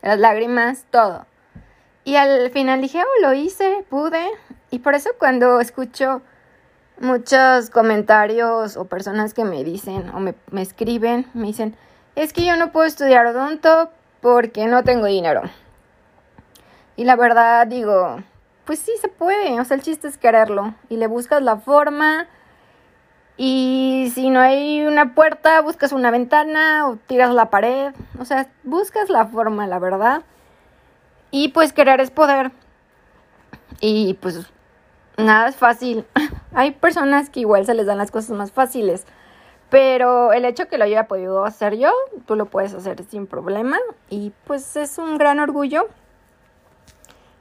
las 0.00 0.18
lágrimas, 0.18 0.86
todo. 0.90 1.26
Y 2.04 2.16
al 2.16 2.50
final 2.52 2.80
dije, 2.80 3.02
oh, 3.02 3.20
lo 3.20 3.34
hice, 3.34 3.84
pude. 3.90 4.24
Y 4.70 4.78
por 4.78 4.94
eso 4.94 5.10
cuando 5.18 5.60
escucho 5.60 6.22
muchos 6.98 7.68
comentarios 7.68 8.78
o 8.78 8.86
personas 8.86 9.34
que 9.34 9.44
me 9.44 9.62
dicen 9.62 10.08
o 10.14 10.20
me, 10.20 10.34
me 10.50 10.62
escriben, 10.62 11.26
me 11.34 11.48
dicen, 11.48 11.76
es 12.16 12.32
que 12.32 12.46
yo 12.46 12.56
no 12.56 12.72
puedo 12.72 12.86
estudiar 12.86 13.26
odonto 13.26 13.90
porque 14.22 14.66
no 14.68 14.84
tengo 14.84 15.04
dinero. 15.04 15.42
Y 16.98 17.04
la 17.04 17.16
verdad 17.16 17.66
digo, 17.66 18.18
pues 18.66 18.80
sí 18.80 18.92
se 19.00 19.08
puede, 19.08 19.58
o 19.58 19.64
sea, 19.64 19.76
el 19.76 19.82
chiste 19.82 20.08
es 20.08 20.18
quererlo 20.18 20.74
y 20.90 20.96
le 20.96 21.06
buscas 21.06 21.40
la 21.40 21.56
forma 21.56 22.28
y 23.40 24.10
si 24.16 24.30
no 24.30 24.40
hay 24.40 24.84
una 24.84 25.14
puerta, 25.14 25.60
buscas 25.62 25.92
una 25.92 26.10
ventana 26.10 26.88
o 26.88 26.96
tiras 26.96 27.32
la 27.32 27.50
pared. 27.50 27.94
O 28.18 28.24
sea, 28.24 28.48
buscas 28.64 29.10
la 29.10 29.26
forma, 29.26 29.68
la 29.68 29.78
verdad. 29.78 30.22
Y 31.30 31.48
pues 31.50 31.72
querer 31.72 32.00
es 32.00 32.10
poder. 32.10 32.50
Y 33.80 34.14
pues 34.14 34.50
nada 35.16 35.48
es 35.48 35.56
fácil. 35.56 36.04
hay 36.52 36.72
personas 36.72 37.30
que 37.30 37.38
igual 37.40 37.64
se 37.64 37.74
les 37.74 37.86
dan 37.86 37.98
las 37.98 38.10
cosas 38.10 38.36
más 38.36 38.50
fáciles. 38.50 39.06
Pero 39.70 40.32
el 40.32 40.44
hecho 40.44 40.66
que 40.66 40.76
lo 40.76 40.84
haya 40.84 41.06
podido 41.06 41.44
hacer 41.44 41.76
yo, 41.76 41.92
tú 42.26 42.34
lo 42.34 42.46
puedes 42.46 42.74
hacer 42.74 43.04
sin 43.04 43.28
problema. 43.28 43.78
Y 44.10 44.32
pues 44.48 44.74
es 44.74 44.98
un 44.98 45.16
gran 45.16 45.38
orgullo. 45.38 45.86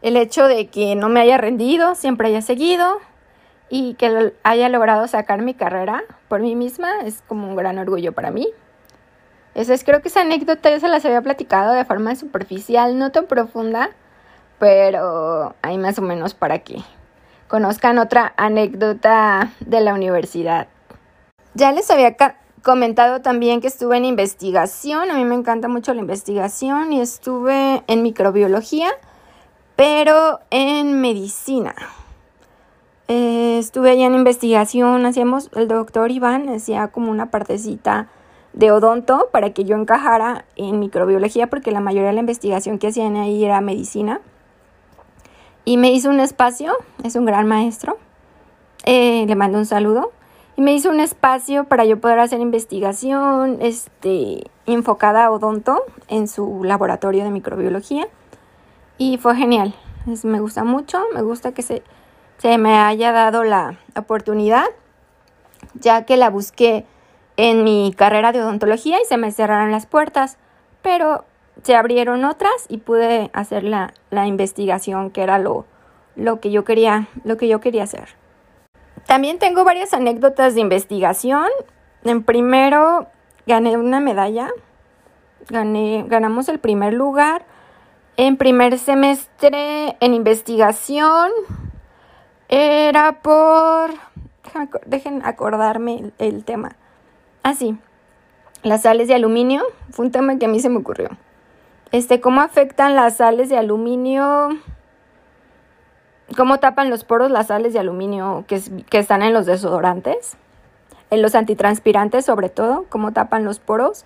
El 0.01 0.17
hecho 0.17 0.47
de 0.47 0.67
que 0.67 0.95
no 0.95 1.09
me 1.09 1.21
haya 1.21 1.37
rendido, 1.37 1.95
siempre 1.95 2.27
haya 2.27 2.41
seguido 2.41 2.99
y 3.69 3.95
que 3.95 4.33
haya 4.43 4.69
logrado 4.69 5.07
sacar 5.07 5.41
mi 5.41 5.53
carrera 5.53 6.03
por 6.27 6.41
mí 6.41 6.55
misma 6.55 7.01
es 7.03 7.23
como 7.27 7.47
un 7.47 7.55
gran 7.55 7.77
orgullo 7.77 8.13
para 8.13 8.31
mí. 8.31 8.47
Esa 9.55 9.73
es, 9.73 9.83
creo 9.83 10.01
que 10.01 10.09
esa 10.09 10.21
anécdota 10.21 10.69
ya 10.69 10.79
se 10.79 10.87
las 10.87 11.03
había 11.03 11.21
platicado 11.21 11.73
de 11.73 11.83
forma 11.83 12.15
superficial, 12.15 12.99
no 12.99 13.11
tan 13.11 13.25
profunda, 13.25 13.89
pero 14.59 15.55
hay 15.63 15.77
más 15.79 15.97
o 15.97 16.03
menos 16.03 16.35
para 16.35 16.59
que 16.59 16.77
conozcan 17.47 17.97
otra 17.97 18.33
anécdota 18.37 19.51
de 19.61 19.81
la 19.81 19.95
universidad. 19.95 20.67
Ya 21.55 21.71
les 21.71 21.89
había 21.89 22.15
comentado 22.61 23.21
también 23.21 23.61
que 23.61 23.67
estuve 23.67 23.97
en 23.97 24.05
investigación, 24.05 25.09
a 25.09 25.15
mí 25.15 25.25
me 25.25 25.35
encanta 25.35 25.67
mucho 25.67 25.93
la 25.93 26.01
investigación 26.01 26.93
y 26.93 27.01
estuve 27.01 27.83
en 27.87 28.03
microbiología, 28.03 28.89
pero 29.77 30.39
en 30.49 30.99
medicina. 30.99 31.75
Eh, 33.07 33.57
estuve 33.59 33.91
allá 33.91 34.07
en 34.07 34.15
investigación, 34.15 35.05
hacíamos, 35.05 35.49
el 35.55 35.69
doctor 35.69 36.11
Iván 36.11 36.49
hacía 36.49 36.89
como 36.89 37.09
una 37.09 37.31
partecita 37.31 38.09
de 38.53 38.71
odonto 38.71 39.29
para 39.31 39.51
que 39.51 39.63
yo 39.63 39.77
encajara 39.77 40.45
en 40.55 40.79
microbiología 40.79 41.47
porque 41.47 41.71
la 41.71 41.79
mayoría 41.79 42.07
de 42.07 42.15
la 42.15 42.21
investigación 42.21 42.79
que 42.79 42.87
hacían 42.87 43.15
ahí 43.15 43.45
era 43.45 43.61
medicina. 43.61 44.19
Y 45.63 45.77
me 45.77 45.91
hizo 45.91 46.09
un 46.09 46.19
espacio, 46.19 46.73
es 47.03 47.15
un 47.15 47.25
gran 47.25 47.47
maestro, 47.47 47.97
eh, 48.83 49.25
le 49.27 49.35
mando 49.35 49.59
un 49.59 49.65
saludo, 49.65 50.11
y 50.55 50.61
me 50.61 50.73
hizo 50.73 50.89
un 50.89 50.99
espacio 50.99 51.65
para 51.65 51.85
yo 51.85 51.99
poder 51.99 52.17
hacer 52.17 52.39
investigación 52.39 53.59
este, 53.61 54.49
enfocada 54.65 55.25
a 55.25 55.31
odonto 55.31 55.83
en 56.07 56.27
su 56.27 56.63
laboratorio 56.63 57.23
de 57.23 57.29
microbiología. 57.29 58.07
Y 58.97 59.17
fue 59.17 59.35
genial, 59.35 59.75
me 60.23 60.39
gusta 60.39 60.63
mucho, 60.63 60.99
me 61.13 61.21
gusta 61.21 61.53
que 61.53 61.61
se, 61.61 61.83
se 62.37 62.57
me 62.57 62.77
haya 62.77 63.11
dado 63.11 63.43
la 63.43 63.79
oportunidad, 63.95 64.65
ya 65.75 66.05
que 66.05 66.17
la 66.17 66.29
busqué 66.29 66.85
en 67.35 67.63
mi 67.63 67.93
carrera 67.95 68.31
de 68.31 68.41
odontología 68.41 68.99
y 69.01 69.05
se 69.05 69.17
me 69.17 69.31
cerraron 69.31 69.71
las 69.71 69.85
puertas, 69.85 70.37
pero 70.81 71.25
se 71.63 71.75
abrieron 71.75 72.25
otras 72.25 72.65
y 72.69 72.77
pude 72.77 73.29
hacer 73.33 73.63
la, 73.63 73.93
investigación 74.25 75.11
que 75.11 75.21
era 75.21 75.39
lo, 75.39 75.65
lo, 76.15 76.39
que 76.39 76.51
yo 76.51 76.63
quería, 76.65 77.07
lo 77.23 77.37
que 77.37 77.47
yo 77.47 77.59
quería 77.59 77.83
hacer. 77.83 78.09
También 79.05 79.39
tengo 79.39 79.63
varias 79.63 79.93
anécdotas 79.93 80.55
de 80.55 80.61
investigación. 80.61 81.47
En 82.03 82.23
primero 82.23 83.07
gané 83.45 83.77
una 83.77 83.99
medalla, 83.99 84.49
gané, 85.49 86.05
ganamos 86.07 86.49
el 86.49 86.59
primer 86.59 86.93
lugar. 86.93 87.45
En 88.19 88.35
primer 88.35 88.79
semestre 88.79 89.95
en 89.99 90.15
investigación 90.15 91.31
era 92.49 93.21
por... 93.21 93.91
Dejen 94.87 95.21
acordarme 95.23 96.11
el 96.17 96.43
tema 96.43 96.75
Ah, 97.43 97.53
sí. 97.53 97.77
Las 98.63 98.81
sales 98.81 99.07
de 99.07 99.13
aluminio 99.13 99.63
fue 99.91 100.07
un 100.07 100.11
tema 100.11 100.39
que 100.39 100.47
a 100.47 100.49
mí 100.49 100.59
se 100.59 100.67
me 100.67 100.79
ocurrió. 100.79 101.09
Este, 101.91 102.19
¿cómo 102.19 102.41
afectan 102.41 102.95
las 102.95 103.17
sales 103.17 103.49
de 103.49 103.57
aluminio? 103.57 104.49
¿Cómo 106.35 106.57
tapan 106.57 106.89
los 106.89 107.03
poros 107.03 107.29
las 107.29 107.47
sales 107.47 107.71
de 107.71 107.79
aluminio 107.79 108.45
que, 108.47 108.59
que 108.89 108.97
están 108.97 109.21
en 109.21 109.31
los 109.31 109.45
desodorantes? 109.45 110.37
En 111.11 111.21
los 111.21 111.35
antitranspirantes, 111.35 112.25
sobre 112.25 112.49
todo, 112.49 112.85
cómo 112.89 113.13
tapan 113.13 113.45
los 113.45 113.59
poros 113.59 114.05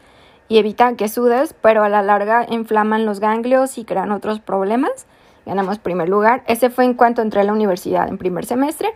y 0.51 0.58
evitan 0.58 0.98
que 0.98 1.08
sudes, 1.08 1.55
pero 1.62 1.81
a 1.81 1.88
la 1.88 2.01
larga 2.01 2.46
inflaman 2.50 3.05
los 3.05 3.22
ganglios 3.22 3.77
y 3.77 3.86
crean 3.86 4.12
otros 4.12 4.41
problemas. 4.41 5.08
Ganamos 5.46 5.79
primer 5.79 6.10
lugar. 6.10 6.43
Ese 6.46 6.70
fue 6.70 6.84
en 6.84 6.93
cuanto 6.93 7.22
entré 7.22 7.39
a 7.39 7.46
la 7.46 7.53
universidad 7.53 8.10
en 8.10 8.17
primer 8.17 8.46
semestre. 8.46 8.89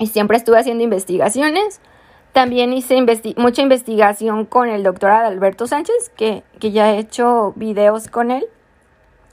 Y 0.00 0.08
siempre 0.08 0.36
estuve 0.36 0.58
haciendo 0.58 0.82
investigaciones. 0.82 1.80
También 2.32 2.72
hice 2.72 3.00
mucha 3.36 3.62
investigación 3.62 4.44
con 4.44 4.68
el 4.68 4.82
doctor 4.82 5.10
Alberto 5.12 5.68
Sánchez, 5.68 6.10
que, 6.16 6.42
ya 6.58 6.92
he 6.92 6.98
hecho 6.98 7.52
videos 7.54 8.08
con 8.08 8.32
él, 8.32 8.44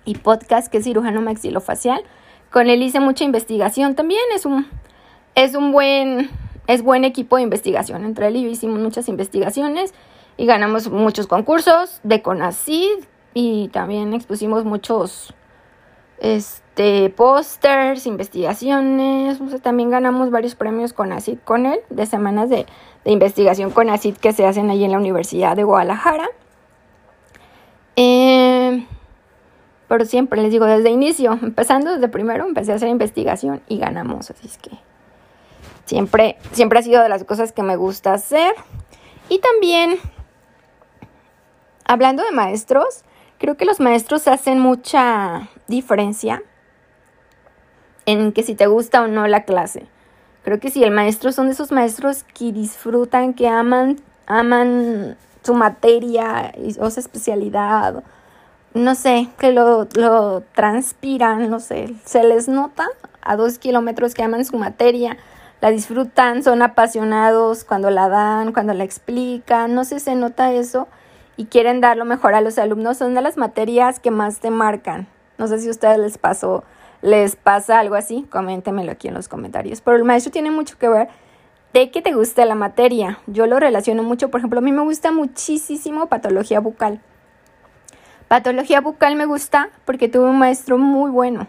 y 0.06 0.13
podcast, 0.20 0.72
que 0.72 0.78
es 0.78 0.84
cirujano 0.84 1.20
maxilofacial. 1.22 2.04
Con 2.52 2.70
él 2.70 2.84
hice 2.84 3.00
mucha 3.00 3.24
investigación 3.24 3.96
también, 3.96 4.22
es 4.36 4.46
un, 4.46 4.68
es 5.34 5.56
un 5.56 5.72
buen, 5.72 6.30
es 6.68 6.84
buen 6.84 7.06
equipo 7.06 7.38
de 7.38 7.42
investigación. 7.42 8.06
Entre 8.06 8.28
él 8.28 8.36
y 8.36 8.44
yo 8.44 8.50
hicimos 8.50 8.78
muchas 8.78 9.10
investigaciones 9.10 9.96
y 10.38 10.46
ganamos 10.46 10.90
muchos 10.90 11.28
concursos 11.28 12.00
de 12.04 12.22
CONACID 12.22 13.06
y 13.34 13.70
también 13.70 14.13
expusimos 14.13 14.66
muchos 14.66 15.34
este, 16.20 17.10
pósters, 17.10 18.08
investigaciones. 18.08 19.40
también 19.62 19.90
ganamos 19.90 20.32
varios 20.32 20.56
premios 20.56 20.94
con 20.94 21.12
ACID 21.12 21.40
con 21.44 21.66
él, 21.66 21.80
de 21.90 22.06
semanas 22.06 22.50
de, 22.50 22.66
investigación 23.06 23.72
con 23.72 23.90
ACID 23.90 24.16
que 24.16 24.32
se 24.32 24.46
hacen 24.46 24.70
allí 24.70 24.86
en 24.86 24.92
la 24.92 24.98
Universidad 24.98 25.56
de 25.56 25.63
Guadalajara. 25.63 26.30
Eh, 27.96 28.88
pero 29.90 30.06
siempre 30.06 30.42
les 30.42 30.52
digo, 30.52 30.66
desde 30.66 30.90
inicio, 30.90 31.34
empezando 31.42 31.94
desde 31.94 32.08
primero, 32.08 32.48
empecé 32.48 32.72
a 32.72 32.75
hacer 32.75 32.90
investigación 32.90 33.62
y 33.68 33.78
ganamos. 33.78 34.32
Así 34.32 34.48
es 34.48 34.58
que 34.58 34.72
siempre, 35.86 36.38
siempre 36.54 36.80
ha 36.80 36.82
sido 36.82 37.04
de 37.04 37.10
las 37.10 37.25
cosas 37.25 37.52
que 37.52 37.63
me 37.63 37.75
gusta 37.75 38.13
hacer. 38.13 38.54
Y 39.30 39.40
también, 39.40 40.00
hablando 41.86 42.24
de 42.24 42.32
maestros, 42.32 43.04
Creo 43.44 43.58
que 43.58 43.66
los 43.66 43.82
maestros 43.82 44.30
hacen 44.30 44.62
mucha 44.62 45.50
diferencia 45.68 46.42
en 48.06 48.32
que 48.32 48.42
si 48.42 48.56
te 48.56 48.68
gusta 48.68 49.02
o 49.02 49.08
no 49.08 49.28
la 49.28 49.44
clase. 49.44 49.86
Creo 50.46 50.62
que 50.62 50.70
si 50.70 50.82
el 50.82 50.92
maestro 50.92 51.34
son 51.34 51.48
de 51.48 51.52
esos 51.52 51.74
maestros 51.74 52.24
que 52.24 52.54
disfrutan, 52.54 53.34
que 53.34 53.50
aman, 53.50 53.98
aman 54.28 55.18
su 55.44 55.56
materia 55.56 56.54
o 56.80 56.90
su 56.90 57.02
especialidad, 57.02 58.06
no 58.74 58.96
sé, 58.96 59.28
que 59.38 59.52
lo, 59.52 59.90
lo 59.94 60.42
transpiran, 60.56 61.50
no 61.50 61.60
sé, 61.60 61.94
se 62.06 62.24
les 62.24 62.48
nota 62.48 62.88
a 63.22 63.36
dos 63.36 63.60
kilómetros 63.60 64.13
que 64.13 64.24
aman 64.24 64.46
su 64.46 64.58
materia, 64.58 65.18
la 65.60 65.70
disfrutan, 65.70 66.44
son 66.44 66.62
apasionados 66.62 67.66
cuando 67.66 67.90
la 67.90 68.08
dan, 68.08 68.54
cuando 68.54 68.74
la 68.74 68.86
explican, 68.86 69.75
no 69.75 69.84
sé, 69.84 70.00
se 70.00 70.16
nota 70.16 70.54
eso 70.54 70.88
y 71.38 71.46
quieren 71.46 71.82
dar 71.82 71.98
lo 71.98 72.06
mejor 72.06 72.36
a 72.36 72.42
los 72.42 72.58
alumnos 72.58 72.98
son 72.98 73.13
de 73.13 73.22
las 73.22 73.38
materias 73.38 74.00
que 74.00 74.12
más 74.12 74.40
te 74.40 74.50
marcan. 74.50 75.08
No 75.38 75.48
sé 75.48 75.60
si 75.60 75.68
a 75.68 75.72
ustedes 75.72 75.98
les 75.98 76.18
pasó, 76.18 76.63
les 77.02 77.36
pasa 77.36 77.80
algo 77.80 77.96
así, 77.96 78.25
coméntemelo 78.30 78.92
aquí 78.92 79.08
en 79.08 79.13
los 79.13 79.28
comentarios. 79.28 79.82
Pero 79.82 79.98
el 79.98 80.04
maestro 80.04 80.32
tiene 80.32 80.52
mucho 80.52 80.78
que 80.78 80.88
ver 80.88 81.10
de 81.74 81.90
que 81.90 82.02
te 82.02 82.13
guste 82.13 82.46
la 82.46 82.56
materia. 82.56 83.20
Yo 83.25 83.48
lo 83.48 83.60
relaciono 83.60 84.04
mucho, 84.04 84.30
por 84.30 84.40
ejemplo, 84.40 84.60
a 84.60 84.62
mí 84.62 84.72
me 84.72 84.84
gusta 84.84 85.12
muchísimo 85.12 86.08
patología 86.08 86.60
bucal. 86.60 87.02
Patología 88.28 88.82
bucal 88.82 89.16
me 89.16 89.25
gusta 89.25 89.70
porque 89.86 90.08
tuve 90.08 90.30
un 90.30 90.40
maestro 90.40 90.78
muy 90.78 91.12
bueno, 91.12 91.48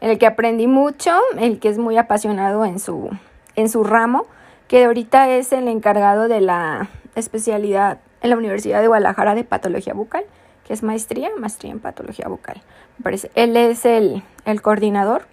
en 0.00 0.10
el 0.10 0.18
que 0.18 0.26
aprendí 0.26 0.66
mucho, 0.66 1.12
el 1.38 1.58
que 1.58 1.68
es 1.68 1.78
muy 1.78 1.98
apasionado 1.98 2.64
en 2.64 2.78
su, 2.78 3.10
en 3.54 3.68
su 3.68 3.84
ramo, 3.84 4.26
que 4.68 4.84
ahorita 4.84 5.28
es 5.30 5.52
el 5.52 5.68
encargado 5.68 6.28
de 6.28 6.40
la 6.40 6.88
especialidad 7.14 7.98
en 8.26 8.30
la 8.30 8.36
Universidad 8.36 8.80
de 8.80 8.88
Guadalajara 8.88 9.34
de 9.34 9.44
Patología 9.44 9.94
Bucal, 9.94 10.24
que 10.66 10.72
es 10.72 10.82
maestría, 10.82 11.30
maestría 11.38 11.72
en 11.72 11.80
Patología 11.80 12.28
Bucal. 12.28 12.60
Me 12.98 13.02
parece. 13.02 13.30
Él 13.34 13.56
es 13.56 13.84
el, 13.86 14.22
el 14.44 14.62
coordinador, 14.62 15.26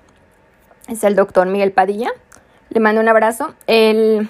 es 0.87 1.03
el 1.03 1.15
doctor 1.15 1.47
Miguel 1.47 1.71
Padilla. 1.71 2.11
Le 2.69 2.79
mando 2.79 3.01
un 3.01 3.09
abrazo. 3.09 3.53
Él, 3.67 4.29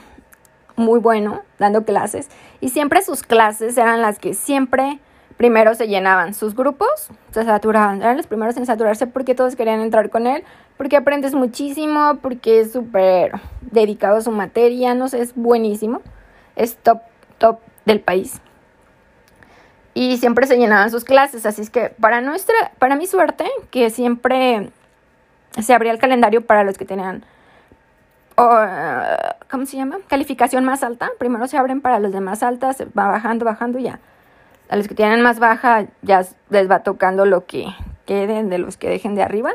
muy 0.75 1.00
bueno, 1.00 1.41
dando 1.60 1.84
clases. 1.84 2.29
Y 2.62 2.70
siempre 2.70 3.01
sus 3.01 3.24
clases 3.24 3.77
eran 3.77 4.01
las 4.01 4.17
que 4.17 4.34
siempre 4.34 5.00
primero 5.38 5.75
se 5.75 5.88
llenaban. 5.88 6.34
Sus 6.34 6.55
grupos 6.55 7.10
se 7.32 7.43
saturaban. 7.43 8.01
Eran 8.01 8.17
los 8.17 8.27
primeros 8.27 8.55
en 8.58 8.65
saturarse 8.65 9.08
porque 9.08 9.36
todos 9.36 9.55
querían 9.55 9.82
entrar 9.82 10.10
con 10.10 10.27
él. 10.27 10.43
Porque 10.77 10.98
aprendes 10.98 11.34
muchísimo, 11.34 12.17
porque 12.22 12.62
es 12.62 12.72
súper 12.72 13.34
dedicado 13.62 14.17
a 14.17 14.22
su 14.22 14.32
materia. 14.32 14.93
No 14.96 15.08
sé, 15.08 15.22
es 15.22 15.36
buenísimo. 15.36 16.01
Es 16.55 16.77
top, 16.77 17.01
top 17.38 17.60
del 17.86 18.00
país. 18.00 18.41
Y 19.93 20.17
siempre 20.17 20.47
se 20.47 20.57
llenaban 20.57 20.89
sus 20.89 21.03
clases, 21.03 21.45
así 21.45 21.62
es 21.62 21.69
que 21.69 21.89
para 21.89 22.21
nuestra, 22.21 22.55
para 22.79 22.95
mi 22.95 23.05
suerte, 23.05 23.45
que 23.69 23.89
siempre 23.91 24.71
se 25.62 25.73
abría 25.73 25.91
el 25.91 26.00
calendario 26.00 26.41
para 26.41 26.63
los 26.63 26.77
que 26.77 26.85
tenían, 26.85 27.23
¿cómo 28.35 29.65
se 29.67 29.77
llama? 29.77 29.97
Calificación 30.07 30.65
más 30.65 30.83
alta. 30.83 31.12
Primero 31.19 31.47
se 31.47 31.57
abren 31.57 31.81
para 31.81 32.00
los 32.00 32.12
de 32.12 32.21
más 32.21 32.41
altas, 32.41 32.83
va 32.97 33.07
bajando, 33.07 33.45
bajando 33.45 33.77
ya. 33.77 34.00
A 34.69 34.75
los 34.75 34.88
que 34.88 34.95
tienen 34.95 35.21
más 35.21 35.39
baja 35.39 35.85
ya 36.01 36.25
les 36.50 36.71
va 36.71 36.79
tocando 36.79 37.25
lo 37.25 37.45
que 37.45 37.67
queden 38.07 38.50
de 38.50 38.57
los 38.57 38.77
que 38.77 38.89
dejen 38.89 39.13
de 39.13 39.21
arriba. 39.21 39.51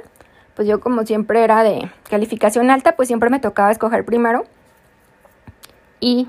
Pues 0.54 0.68
yo 0.68 0.80
como 0.80 1.04
siempre 1.04 1.42
era 1.42 1.64
de 1.64 1.90
calificación 2.08 2.70
alta, 2.70 2.94
pues 2.94 3.08
siempre 3.08 3.30
me 3.30 3.40
tocaba 3.40 3.72
escoger 3.72 4.04
primero. 4.04 4.44
Y 6.00 6.28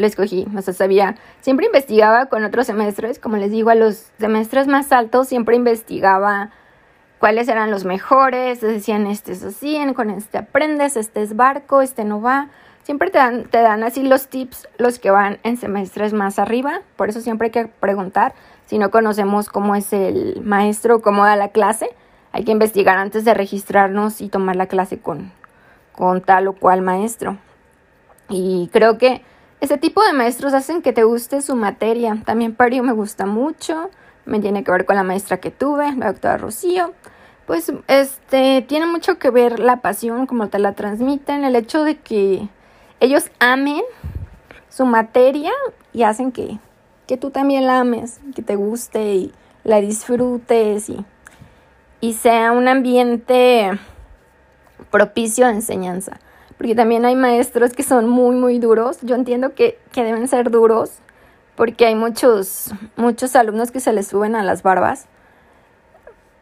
lo 0.00 0.06
escogí, 0.06 0.46
o 0.56 0.62
sea, 0.62 0.72
sabía, 0.72 1.16
siempre 1.42 1.66
investigaba 1.66 2.26
con 2.26 2.42
otros 2.44 2.66
semestres, 2.66 3.18
como 3.18 3.36
les 3.36 3.50
digo, 3.50 3.68
a 3.68 3.74
los 3.74 4.10
semestres 4.18 4.66
más 4.66 4.90
altos 4.92 5.28
siempre 5.28 5.56
investigaba 5.56 6.50
cuáles 7.18 7.48
eran 7.48 7.70
los 7.70 7.84
mejores, 7.84 8.62
decían, 8.62 9.06
este 9.06 9.32
es 9.32 9.44
así, 9.44 9.78
con 9.94 10.08
este 10.08 10.38
aprendes, 10.38 10.96
este 10.96 11.22
es 11.22 11.36
barco, 11.36 11.82
este 11.82 12.04
no 12.04 12.22
va, 12.22 12.48
siempre 12.82 13.10
te 13.10 13.18
dan, 13.18 13.44
te 13.44 13.58
dan 13.58 13.84
así 13.84 14.02
los 14.02 14.28
tips 14.28 14.68
los 14.78 14.98
que 14.98 15.10
van 15.10 15.38
en 15.42 15.58
semestres 15.58 16.14
más 16.14 16.38
arriba, 16.38 16.80
por 16.96 17.10
eso 17.10 17.20
siempre 17.20 17.46
hay 17.46 17.52
que 17.52 17.66
preguntar, 17.66 18.34
si 18.64 18.78
no 18.78 18.90
conocemos 18.90 19.50
cómo 19.50 19.76
es 19.76 19.92
el 19.92 20.40
maestro, 20.42 21.02
cómo 21.02 21.26
da 21.26 21.36
la 21.36 21.48
clase, 21.48 21.90
hay 22.32 22.44
que 22.44 22.52
investigar 22.52 22.96
antes 22.96 23.26
de 23.26 23.34
registrarnos 23.34 24.22
y 24.22 24.30
tomar 24.30 24.56
la 24.56 24.66
clase 24.66 24.98
con, 24.98 25.30
con 25.92 26.22
tal 26.22 26.48
o 26.48 26.54
cual 26.54 26.80
maestro. 26.80 27.36
Y 28.30 28.70
creo 28.72 28.96
que 28.96 29.22
ese 29.60 29.76
tipo 29.76 30.02
de 30.02 30.12
maestros 30.12 30.54
hacen 30.54 30.82
que 30.82 30.92
te 30.92 31.04
guste 31.04 31.42
su 31.42 31.54
materia. 31.54 32.22
También 32.24 32.54
Pario 32.54 32.82
me 32.82 32.92
gusta 32.92 33.26
mucho, 33.26 33.90
me 34.24 34.40
tiene 34.40 34.64
que 34.64 34.72
ver 34.72 34.86
con 34.86 34.96
la 34.96 35.02
maestra 35.02 35.38
que 35.38 35.50
tuve, 35.50 35.94
la 35.96 36.12
doctora 36.12 36.38
Rocío. 36.38 36.94
Pues 37.46 37.72
este 37.88 38.62
tiene 38.62 38.86
mucho 38.86 39.18
que 39.18 39.30
ver 39.30 39.58
la 39.58 39.82
pasión, 39.82 40.26
como 40.26 40.48
te 40.48 40.58
la 40.58 40.72
transmiten, 40.72 41.44
el 41.44 41.56
hecho 41.56 41.84
de 41.84 41.98
que 41.98 42.48
ellos 43.00 43.30
amen 43.38 43.82
su 44.68 44.86
materia 44.86 45.50
y 45.92 46.04
hacen 46.04 46.32
que, 46.32 46.58
que 47.06 47.16
tú 47.16 47.30
también 47.30 47.66
la 47.66 47.80
ames, 47.80 48.20
que 48.34 48.42
te 48.42 48.56
guste 48.56 49.14
y 49.14 49.32
la 49.64 49.80
disfrutes 49.80 50.88
y, 50.88 51.04
y 52.00 52.14
sea 52.14 52.52
un 52.52 52.68
ambiente 52.68 53.78
propicio 54.90 55.46
de 55.46 55.54
enseñanza. 55.54 56.18
Porque 56.60 56.74
también 56.74 57.06
hay 57.06 57.16
maestros 57.16 57.72
que 57.72 57.82
son 57.82 58.06
muy, 58.06 58.36
muy 58.36 58.58
duros. 58.58 58.98
Yo 59.00 59.14
entiendo 59.14 59.54
que, 59.54 59.78
que 59.92 60.04
deben 60.04 60.28
ser 60.28 60.50
duros 60.50 60.98
porque 61.56 61.86
hay 61.86 61.94
muchos, 61.94 62.74
muchos 62.96 63.34
alumnos 63.34 63.70
que 63.70 63.80
se 63.80 63.94
les 63.94 64.08
suben 64.08 64.36
a 64.36 64.42
las 64.42 64.62
barbas. 64.62 65.06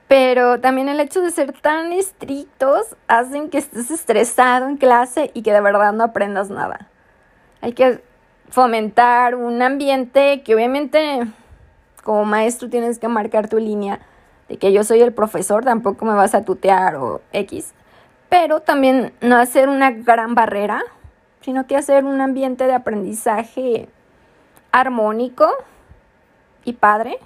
Pero 0.08 0.58
también 0.58 0.88
el 0.88 0.98
hecho 0.98 1.20
de 1.20 1.30
ser 1.30 1.52
tan 1.52 1.92
estrictos 1.92 2.96
hacen 3.06 3.48
que 3.48 3.58
estés 3.58 3.92
estresado 3.92 4.66
en 4.66 4.76
clase 4.76 5.30
y 5.34 5.42
que 5.42 5.52
de 5.52 5.60
verdad 5.60 5.92
no 5.92 6.02
aprendas 6.02 6.50
nada. 6.50 6.88
Hay 7.60 7.72
que 7.72 8.02
fomentar 8.48 9.36
un 9.36 9.62
ambiente 9.62 10.42
que 10.42 10.52
obviamente 10.56 11.28
como 12.02 12.24
maestro 12.24 12.68
tienes 12.68 12.98
que 12.98 13.06
marcar 13.06 13.48
tu 13.48 13.58
línea 13.58 14.00
de 14.48 14.56
que 14.56 14.72
yo 14.72 14.82
soy 14.82 15.00
el 15.00 15.14
profesor, 15.14 15.64
tampoco 15.64 16.04
me 16.04 16.14
vas 16.14 16.34
a 16.34 16.44
tutear 16.44 16.96
o 16.96 17.20
X, 17.32 17.72
pero 18.28 18.60
también 18.60 19.12
no 19.20 19.36
hacer 19.36 19.68
una 19.68 19.90
gran 19.90 20.34
barrera, 20.34 20.82
sino 21.40 21.66
que 21.66 21.76
hacer 21.76 22.04
un 22.04 22.20
ambiente 22.20 22.66
de 22.66 22.74
aprendizaje 22.74 23.88
armónico 24.70 25.48
y 26.64 26.74
padre, 26.74 27.18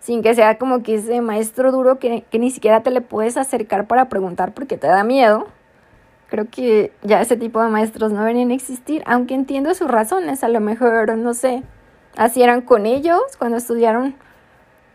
sin 0.00 0.22
que 0.22 0.34
sea 0.34 0.58
como 0.58 0.82
que 0.82 0.94
ese 0.94 1.20
maestro 1.20 1.70
duro 1.70 1.98
que, 1.98 2.24
ni 2.32 2.50
siquiera 2.50 2.82
te 2.82 2.90
le 2.90 3.00
puedes 3.00 3.36
acercar 3.36 3.86
para 3.86 4.08
preguntar 4.08 4.54
porque 4.54 4.78
te 4.78 4.86
da 4.86 5.04
miedo. 5.04 5.46
Creo 6.28 6.46
que 6.50 6.92
ya 7.02 7.20
ese 7.20 7.36
tipo 7.36 7.62
de 7.62 7.68
maestros 7.68 8.12
no 8.12 8.20
deberían 8.20 8.50
existir, 8.50 9.02
aunque 9.06 9.34
entiendo 9.34 9.74
sus 9.74 9.90
razones, 9.90 10.44
a 10.44 10.48
lo 10.48 10.60
mejor, 10.60 11.16
no 11.16 11.34
sé, 11.34 11.62
así 12.16 12.42
eran 12.42 12.60
con 12.60 12.86
ellos 12.86 13.20
cuando 13.38 13.56
estudiaron 13.56 14.14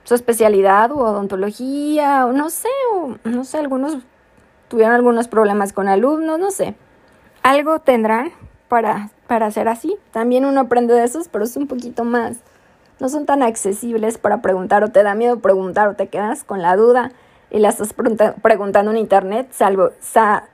su 0.03 0.15
especialidad 0.15 0.91
o 0.91 0.97
odontología, 0.97 2.25
o 2.25 2.33
no 2.33 2.49
sé, 2.49 2.69
o 2.93 3.17
no 3.23 3.43
sé, 3.45 3.57
algunos 3.57 3.97
tuvieron 4.73 4.95
algunos 4.95 5.27
problemas 5.27 5.71
con 5.71 5.87
alumnos, 5.87 6.39
no 6.39 6.49
sé. 6.49 6.73
Algo 7.43 7.77
tendrán 7.77 8.31
para, 8.69 9.11
para 9.27 9.45
hacer 9.45 9.67
así. 9.67 9.97
También 10.09 10.45
uno 10.45 10.61
aprende 10.61 10.95
de 10.95 11.03
esos, 11.03 11.27
pero 11.27 11.43
es 11.43 11.55
un 11.55 11.67
poquito 11.67 12.03
más, 12.05 12.37
no 12.99 13.07
son 13.07 13.27
tan 13.27 13.43
accesibles 13.43 14.17
para 14.17 14.41
preguntar 14.41 14.83
o 14.83 14.89
te 14.89 15.03
da 15.03 15.13
miedo 15.13 15.37
preguntar 15.41 15.89
o 15.89 15.95
te 15.95 16.07
quedas 16.07 16.43
con 16.43 16.63
la 16.63 16.75
duda 16.75 17.11
y 17.51 17.59
la 17.59 17.69
estás 17.69 17.93
preguntando 17.93 18.89
en 18.89 18.97
internet, 18.97 19.49
salvo, 19.51 19.91
sa 19.99 20.45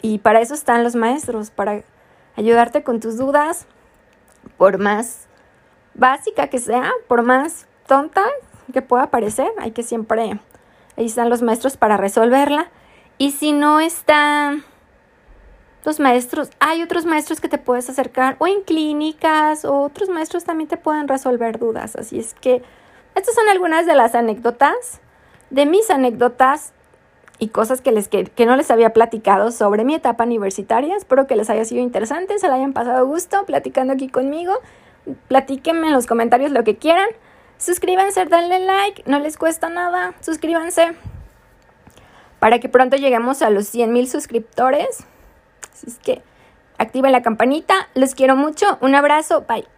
y 0.00 0.18
para 0.18 0.40
eso 0.40 0.54
están 0.54 0.84
los 0.84 0.94
maestros, 0.94 1.50
para 1.50 1.82
ayudarte 2.36 2.84
con 2.84 3.00
tus 3.00 3.16
dudas, 3.16 3.66
por 4.58 4.78
más 4.78 5.26
básica 5.94 6.46
que 6.46 6.60
sea, 6.60 6.92
por 7.08 7.24
más 7.24 7.66
tonta 7.88 8.22
que 8.72 8.80
pueda 8.80 9.08
parecer, 9.08 9.48
hay 9.58 9.72
que 9.72 9.82
siempre, 9.82 10.38
ahí 10.96 11.06
están 11.06 11.30
los 11.30 11.42
maestros 11.42 11.76
para 11.76 11.96
resolverla. 11.96 12.70
Y 13.18 13.30
si 13.30 13.52
no 13.52 13.80
están 13.80 14.64
los 15.84 16.00
maestros, 16.00 16.50
hay 16.58 16.82
otros 16.82 17.06
maestros 17.06 17.40
que 17.40 17.48
te 17.48 17.58
puedes 17.58 17.88
acercar 17.88 18.36
o 18.38 18.46
en 18.46 18.62
clínicas 18.62 19.64
o 19.64 19.82
otros 19.82 20.08
maestros 20.08 20.44
también 20.44 20.68
te 20.68 20.76
pueden 20.76 21.08
resolver 21.08 21.58
dudas. 21.58 21.96
Así 21.96 22.18
es 22.18 22.34
que 22.34 22.62
estas 23.14 23.34
son 23.34 23.48
algunas 23.48 23.86
de 23.86 23.94
las 23.94 24.14
anécdotas, 24.14 25.00
de 25.48 25.64
mis 25.64 25.90
anécdotas 25.90 26.72
y 27.38 27.48
cosas 27.48 27.80
que, 27.80 27.92
les, 27.92 28.08
que, 28.08 28.46
no 28.46 28.56
les 28.56 28.70
había 28.70 28.92
platicado 28.92 29.50
sobre 29.50 29.84
mi 29.84 29.94
etapa 29.94 30.24
universitaria. 30.24 30.96
Espero 30.96 31.26
que 31.26 31.36
les 31.36 31.48
haya 31.48 31.64
sido 31.64 31.80
interesante, 31.80 32.38
se 32.38 32.48
la 32.48 32.54
hayan 32.54 32.74
pasado 32.74 33.06
gusto 33.06 33.46
platicando 33.46 33.94
aquí 33.94 34.08
conmigo. 34.08 34.54
Platíquenme 35.28 35.86
en 35.86 35.94
los 35.94 36.06
comentarios 36.06 36.50
lo 36.50 36.64
que 36.64 36.76
quieran. 36.76 37.08
Suscríbanse, 37.58 38.26
denle 38.26 38.58
like, 38.58 39.04
no 39.06 39.20
les 39.20 39.38
cuesta 39.38 39.70
nada. 39.70 40.14
Suscríbanse 40.20 40.94
para 42.46 42.60
que 42.60 42.68
pronto 42.68 42.96
lleguemos 42.96 43.42
a 43.42 43.50
los 43.50 43.66
100 43.66 43.92
mil 43.92 44.08
suscriptores. 44.08 45.04
Así 45.72 45.88
es 45.88 45.98
que 45.98 46.22
activen 46.78 47.10
la 47.10 47.20
campanita. 47.20 47.88
Los 47.96 48.14
quiero 48.14 48.36
mucho. 48.36 48.78
Un 48.80 48.94
abrazo. 48.94 49.44
Bye. 49.48 49.64